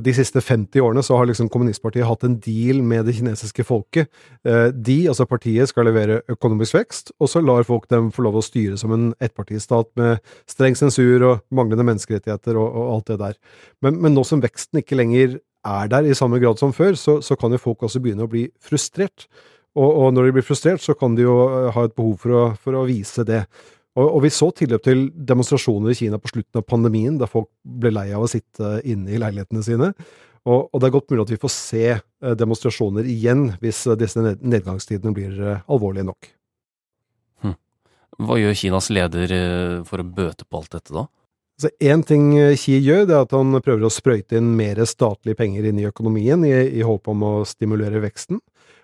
De 0.04 0.12
siste 0.12 0.42
50 0.44 0.82
årene 0.84 1.02
så 1.06 1.16
har 1.16 1.28
liksom 1.30 1.48
kommunistpartiet 1.52 2.08
hatt 2.08 2.26
en 2.28 2.36
deal 2.44 2.82
med 2.84 3.06
det 3.08 3.16
kinesiske 3.16 3.64
folket. 3.64 4.10
Eh, 4.44 4.68
de, 4.76 4.98
altså 5.08 5.28
partiet, 5.28 5.72
skal 5.72 5.88
levere 5.88 6.20
økonomisk 6.32 6.76
vekst, 6.76 7.14
og 7.20 7.32
så 7.32 7.40
lar 7.44 7.64
folk 7.68 7.88
dem 7.92 8.10
få 8.16 8.26
lov 8.26 8.42
å 8.42 8.44
styre 8.44 8.80
som 8.80 8.92
en 8.96 9.10
ettpartistat 9.24 9.94
med 10.00 10.20
streng 10.52 10.76
sensur 10.76 11.24
og 11.24 11.46
manglende 11.56 11.88
menneskerettigheter 11.88 12.60
og, 12.60 12.68
og 12.68 12.94
alt 12.98 13.12
det 13.14 13.20
der. 13.24 13.40
Men, 13.86 14.02
men, 14.04 14.16
nå 14.16 14.26
som 14.28 14.44
veksten 14.44 14.84
ikke 14.84 15.00
lenger 15.00 15.40
er 15.66 15.92
der 15.92 16.08
i 16.08 16.18
samme 16.18 16.42
grad 16.44 16.60
som 16.60 16.76
før, 16.76 17.00
så, 17.00 17.22
så 17.24 17.40
kan 17.40 17.56
jo 17.56 17.64
folk 17.64 17.88
også 17.88 18.04
begynne 18.04 18.28
å 18.28 18.32
bli 18.32 18.50
frustrert. 18.62 19.30
Og, 19.76 19.90
og, 19.90 20.12
når 20.16 20.30
de 20.30 20.36
blir 20.38 20.46
frustrert, 20.48 20.84
så 20.84 20.96
kan 20.96 21.18
de 21.18 21.26
jo 21.26 21.36
eh, 21.50 21.72
ha 21.76 21.86
et 21.86 21.96
behov 21.96 22.20
for 22.24 22.36
å, 22.36 22.44
for 22.60 22.78
å 22.80 22.86
vise 22.88 23.26
det. 23.28 23.44
Og, 23.96 24.06
og, 24.06 24.20
vi 24.24 24.32
så 24.32 24.50
tilløp 24.56 24.86
til 24.86 25.10
demonstrasjoner 25.28 25.92
i 25.92 25.98
Kina 26.00 26.20
på 26.20 26.32
slutten 26.32 26.62
av 26.62 26.68
pandemien, 26.68 27.18
da 27.20 27.28
folk 27.32 27.50
ble 27.64 27.92
lei 27.96 28.08
av 28.16 28.24
å 28.24 28.32
sitte 28.32 28.78
inne 28.88 29.12
i 29.12 29.20
leilighetene 29.20 29.64
sine. 29.66 29.92
Og, 30.46 30.70
og 30.70 30.80
det 30.80 30.88
er 30.88 30.94
godt 30.94 31.12
mulig 31.12 31.26
at 31.26 31.34
vi 31.34 31.42
får 31.42 31.54
se 31.56 31.84
eh, 31.92 32.38
demonstrasjoner 32.40 33.08
igjen 33.12 33.50
hvis 33.64 33.84
eh, 33.90 34.00
disse 34.00 34.24
nedgangstidene 34.24 35.16
blir 35.16 35.44
alvorlige 35.66 36.08
nok. 36.08 36.32
Hm. 37.44 37.60
Hva 38.24 38.40
gjør 38.40 38.58
Kinas 38.62 38.90
leder 38.96 39.38
for 39.90 40.00
å 40.00 40.08
bøte 40.08 40.48
på 40.48 40.62
alt 40.62 40.76
dette, 40.78 40.96
da? 40.96 41.08
Så 41.60 41.72
Én 41.84 42.02
ting 42.04 42.34
Xi 42.60 42.82
gjør, 42.84 43.06
det 43.08 43.16
er 43.16 43.24
at 43.24 43.32
han 43.32 43.56
prøver 43.64 43.88
å 43.88 43.92
sprøyte 43.92 44.36
inn 44.36 44.58
mer 44.58 44.82
statlige 44.88 45.40
penger 45.40 45.70
inn 45.70 45.80
i 45.80 45.88
økonomien 45.88 46.44
i, 46.44 46.52
i 46.52 46.84
håp 46.84 47.08
om 47.12 47.24
å 47.24 47.36
stimulere 47.48 48.02
veksten. 48.04 48.42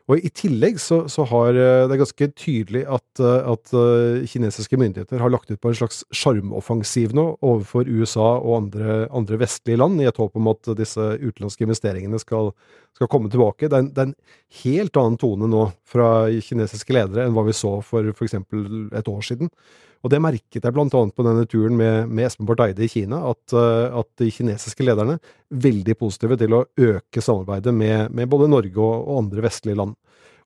Og 0.10 0.20
I 0.25 0.31
tillegg 0.34 0.79
så, 0.81 1.03
så 1.12 1.25
har 1.29 1.55
eh, 1.55 1.84
det 1.88 1.96
er 1.96 2.01
ganske 2.01 2.27
tydelig 2.39 2.81
at, 2.89 3.22
eh, 3.22 3.50
at, 3.53 3.74
eh, 3.77 4.24
kinesiske 4.29 4.79
myndigheter 4.79 5.22
har 5.22 5.31
lagt 5.34 5.51
ut 5.51 5.62
på 5.62 5.72
en 5.72 5.77
slags 5.77 6.01
sjarmoffensiv 6.15 7.13
nå 7.17 7.27
overfor 7.38 7.89
USA 7.89 8.34
og 8.39 8.58
andre, 8.58 8.98
andre, 9.13 9.39
vestlige 9.41 9.79
land, 9.79 10.01
i 10.01 10.10
et 10.10 10.20
håp 10.20 10.36
om 10.39 10.50
at 10.51 10.74
disse 10.79 11.05
utenlandske 11.22 11.67
investeringene 11.67 12.20
skal, 12.22 12.51
skal 12.98 13.12
komme 13.12 13.31
tilbake. 13.31 13.70
Det 13.70 13.77
er, 13.77 13.86
en, 13.86 13.93
det 13.93 14.03
er, 14.03 14.12
en, 14.12 14.41
helt 14.63 14.98
annen 15.00 15.22
tone 15.22 15.48
nå 15.48 15.67
fra 15.88 16.10
kinesiske 16.43 16.96
ledere 16.96 17.24
enn 17.27 17.38
hva 17.38 17.46
vi 17.48 17.55
så 17.55 17.77
for 17.86 18.12
f.eks. 18.12 18.36
et 18.36 19.12
år 19.13 19.24
siden. 19.24 19.53
Og 20.01 20.10
det 20.10 20.22
merket 20.24 20.65
jeg 20.65 20.74
blant 20.74 20.93
annet 20.98 21.13
på 21.13 21.25
denne 21.25 21.46
turen 21.50 21.75
med, 21.77 22.10
med 22.10 22.25
Espen 22.25 22.48
Barth 22.50 22.65
Eide 22.65 22.86
i 22.86 22.89
Kina, 22.89 23.22
at, 23.31 23.53
eh, 23.53 23.98
at, 24.01 24.10
de 24.17 24.29
kinesiske 24.34 24.86
lederne 24.86 25.20
er 25.20 25.62
veldig 25.67 25.96
positive 26.00 26.38
til 26.41 26.58
å 26.58 26.63
øke 26.89 27.22
samarbeidet 27.22 27.74
med, 27.75 28.10
med 28.17 28.29
både 28.31 28.50
Norge 28.50 28.81
og, 28.81 28.96
og, 29.03 29.20
andre 29.22 29.46
vestlige 29.46 29.77
land. 29.77 29.96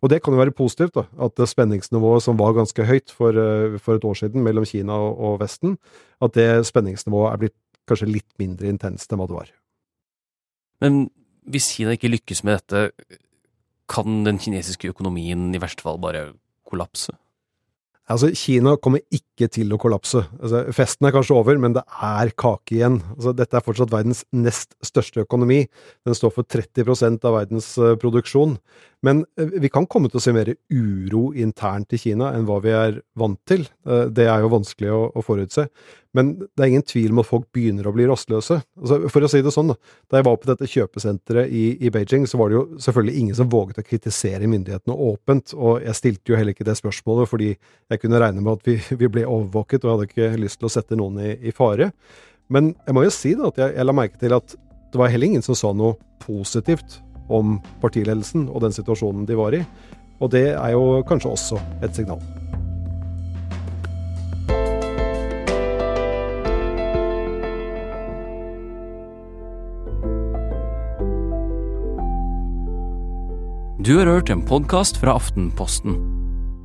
Og 0.04 0.12
det 0.12 0.20
kan 0.22 0.36
jo 0.36 0.42
være 0.42 0.54
positivt, 0.56 0.98
da, 0.98 1.06
at 1.24 1.40
spenningsnivået 1.50 2.26
som 2.26 2.38
var 2.38 2.58
ganske 2.58 2.88
høyt 2.88 3.14
for, 3.16 3.38
eh, 3.40 3.80
for 3.80 3.96
et 3.96 4.08
år 4.08 4.20
siden 4.26 4.44
mellom 4.44 4.68
Kina 4.68 5.00
og, 5.08 5.14
og, 5.16 5.38
Vesten, 5.44 5.80
at 6.20 6.36
det 6.36 6.50
spenningsnivået 6.68 7.32
er 7.32 7.46
blitt 7.46 7.60
kanskje 7.88 8.12
litt 8.12 8.32
mindre 8.42 8.68
intenst 8.68 9.12
enn 9.12 9.22
hva 9.22 9.30
det 9.30 9.40
var. 9.40 9.54
Men 10.84 11.06
hvis 11.48 11.72
Kina 11.78 11.96
ikke 11.96 12.12
lykkes 12.12 12.44
med 12.44 12.60
dette, 12.60 12.90
kan 13.88 14.26
den 14.26 14.42
kinesiske 14.42 14.90
økonomien 14.92 15.54
i 15.54 15.62
verste 15.62 15.86
fall 15.86 16.02
bare 16.02 16.34
kollapse? 16.68 17.14
Altså, 18.06 18.30
Kina 18.38 18.76
kommer 18.78 19.02
ikke 19.14 19.48
til 19.50 19.72
å 19.74 19.80
kollapse. 19.82 20.22
Altså, 20.38 20.62
festen 20.78 21.08
er 21.08 21.14
kanskje 21.16 21.38
over, 21.40 21.58
men 21.62 21.74
det 21.74 21.82
er 22.06 22.30
kake 22.38 22.76
igjen. 22.78 23.00
Altså, 23.16 23.34
dette 23.34 23.58
er 23.58 23.66
fortsatt 23.66 23.94
verdens 23.94 24.22
nest 24.36 24.76
største 24.86 25.24
økonomi. 25.26 25.64
Den 26.06 26.18
står 26.18 26.36
for 26.36 26.46
30% 26.46 27.26
av 27.26 27.40
verdens 27.40 27.72
uh, 27.82 27.96
produksjon. 28.02 28.60
Men 29.06 29.22
uh, 29.40 29.54
vi 29.62 29.70
kan 29.74 29.86
komme 29.90 30.10
til 30.10 30.20
å 30.20 30.24
se 30.24 30.34
mer 30.36 30.50
uro 30.74 31.28
internt 31.38 31.94
i 31.94 32.00
Kina 32.02 32.32
enn 32.34 32.48
hva 32.48 32.58
vi 32.64 32.74
er 32.74 33.00
vant 33.20 33.40
til. 33.50 33.68
Uh, 33.88 34.08
det 34.10 34.26
er 34.32 34.42
jo 34.44 34.52
vanskelig 34.54 34.92
å 34.96 35.24
forutse. 35.26 35.68
Men 36.16 36.32
det 36.40 36.64
er 36.64 36.72
ingen 36.72 36.86
tvil 36.88 37.12
om 37.12 37.20
at 37.22 37.28
folk 37.28 37.48
begynner 37.54 37.90
å 37.90 37.94
bli 37.96 38.06
rastløse. 38.08 38.62
Altså, 38.80 39.00
for 39.12 39.26
å 39.26 39.30
si 39.32 39.42
det 39.44 39.52
sånn, 39.52 39.74
da. 39.74 39.76
Da 40.10 40.22
jeg 40.22 40.28
var 40.30 40.38
på 40.40 40.48
dette 40.48 40.70
kjøpesenteret 40.72 41.52
i, 41.52 41.66
i, 41.76 41.92
Beijing, 41.92 42.24
så 42.30 42.40
var 42.40 42.52
det 42.52 42.58
jo 42.58 42.66
selvfølgelig 42.86 43.16
ingen 43.22 43.38
som 43.38 43.50
våget 43.52 43.82
å 43.82 43.86
kritisere 43.86 44.50
myndighetene 44.52 44.96
åpent. 45.10 45.56
Og 45.60 45.84
jeg 45.84 46.00
stilte 46.00 46.32
jo 46.32 46.40
heller 46.40 46.56
ikke 46.56 46.68
det 46.68 46.78
spørsmålet 46.80 47.32
fordi 47.32 47.50
jeg 47.52 48.02
kunne 48.02 48.22
regne 48.24 48.46
med 48.46 48.62
at 48.62 48.70
vi, 48.70 48.78
vi 49.02 49.12
ble 49.12 49.26
overvåket, 49.28 49.84
og 49.84 49.90
jeg 49.90 49.98
hadde 49.98 50.12
ikke 50.12 50.46
lyst 50.46 50.62
til 50.62 50.70
å 50.70 50.76
sette 50.78 51.00
noen 51.00 51.20
i, 51.20 51.34
i 51.52 51.56
fare. 51.56 51.92
Men 52.48 52.72
jeg 52.86 52.96
må 52.96 53.04
jo 53.04 53.12
si 53.12 53.34
da 53.36 53.50
at 53.52 53.60
jeg, 53.60 53.76
jeg 53.76 53.90
la 53.90 53.98
merke 53.98 54.22
til 54.22 54.38
at 54.38 54.56
det 54.94 55.02
var 55.02 55.12
heller 55.12 55.28
ingen 55.28 55.44
som 55.44 55.58
sa 55.60 55.74
noe 55.76 55.98
positivt 56.24 57.02
om 57.30 57.60
partiledelsen 57.82 58.50
og 58.50 58.66
den 58.66 58.76
situasjonen 58.76 59.28
de 59.30 59.38
var 59.40 59.58
i. 59.58 59.64
Og 60.22 60.32
det 60.32 60.48
er 60.56 60.74
jo 60.76 61.04
kanskje 61.08 61.32
også 61.36 61.62
et 61.84 61.96
signal. 61.96 62.22
Du 73.86 74.00
har 74.00 74.10
hørt 74.10 74.32
en 74.34 74.42
podkast 74.42 74.98
fra 74.98 75.14
Aftenposten. 75.14 76.00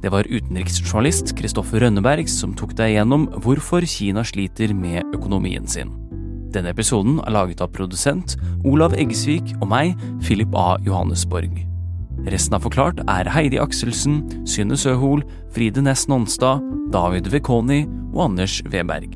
Det 0.01 0.09
var 0.09 0.25
utenriksjournalist 0.25 1.35
Kristoffer 1.37 1.83
Rønneberg 1.85 2.25
som 2.33 2.55
tok 2.57 2.73
deg 2.79 2.95
gjennom 2.95 3.27
hvorfor 3.45 3.85
Kina 3.85 4.25
sliter 4.25 4.73
med 4.73 5.05
økonomien 5.13 5.69
sin. 5.69 5.93
Denne 6.51 6.73
episoden 6.75 7.21
er 7.23 7.35
laget 7.35 7.61
av 7.63 7.71
produsent 7.75 8.35
Olav 8.67 8.97
Eggesvik 8.99 9.53
og 9.61 9.69
meg, 9.71 9.93
Philip 10.25 10.55
A. 10.59 10.75
Johannesborg. 10.83 11.61
Resten 12.27 12.57
av 12.59 12.67
Forklart 12.67 13.01
er 13.07 13.31
Heidi 13.33 13.61
Akselsen, 13.63 14.25
Synne 14.45 14.77
Søhol, 14.77 15.23
Fride 15.55 15.85
Næss 15.85 16.09
Nonstad, 16.11 16.65
David 16.93 17.31
Vekoni 17.33 17.85
og 18.13 18.27
Anders 18.27 18.59
Weberg. 18.67 19.15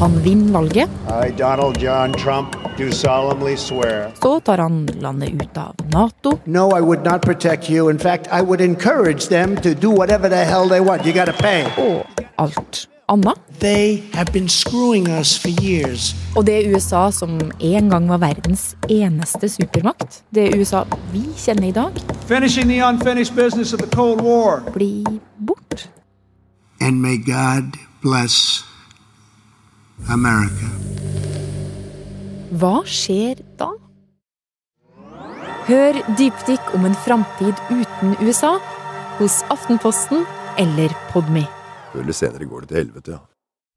Han 0.00 0.16
vinner 0.22 0.52
valget. 0.60 0.96
Hi, 1.08 1.32
Donald 1.34 1.82
John 1.82 2.14
Trump. 2.14 2.65
Så 4.22 4.40
tar 4.40 4.58
han 4.58 4.86
landet 5.00 5.42
ut 5.42 5.56
av 5.56 5.74
Nato. 5.92 6.38
No, 6.44 6.78
I 6.78 6.80
would 6.80 7.04
not 7.04 7.22
protect 7.22 7.70
you. 7.70 7.90
In 7.90 7.98
fact, 7.98 8.26
I 8.32 8.42
would 8.42 8.60
encourage 8.60 9.28
them 9.28 9.56
to 9.56 9.74
do 9.74 9.90
whatever 9.90 10.28
the 10.28 10.44
hell 10.44 10.68
they 10.68 10.80
want. 10.80 11.06
You 11.06 11.12
gotta 11.12 11.32
pay. 11.32 11.64
Og 11.76 12.06
alt 12.38 12.88
annet. 13.08 13.34
They 13.60 14.02
have 14.12 14.32
been 14.32 14.48
screwing 14.48 15.08
us 15.08 15.38
for 15.38 15.48
years. 15.62 16.14
Og 16.36 16.46
det 16.46 16.66
er 16.66 16.74
USA 16.74 17.10
som 17.10 17.40
en 17.60 17.90
gang 17.90 18.08
var 18.08 18.18
verdens 18.18 18.76
eneste 18.88 19.48
supermakt. 19.48 20.22
Det 20.34 20.44
er 20.44 20.60
USA 20.60 20.82
vi 21.12 21.22
kjenner 21.36 21.68
i 21.68 21.72
dag. 21.72 21.92
Finishing 22.28 22.68
the 22.68 22.82
unfinished 22.88 23.34
business 23.36 23.72
of 23.72 23.80
the 23.80 23.88
Cold 23.96 24.20
War. 24.20 24.60
Blir 24.72 25.20
bort. 25.46 25.88
And 26.80 27.00
may 27.00 27.16
God 27.16 27.72
bless 28.02 28.64
America. 30.08 30.66
Hva 32.54 32.84
skjer 32.86 33.40
da? 33.58 33.72
Hør 35.66 35.96
dypdykk 36.14 36.74
om 36.78 36.84
en 36.86 36.94
framtid 37.02 37.58
uten 37.72 38.12
USA 38.22 38.52
hos 39.18 39.40
Aftenposten 39.50 40.22
eller 40.62 40.94
Podme. 41.10 41.42
Før 41.90 42.04
eller 42.04 42.14
senere 42.14 42.46
går 42.46 42.62
det 42.62 42.68
til 42.70 42.78
helvete, 42.84 43.16
ja. 43.16 43.35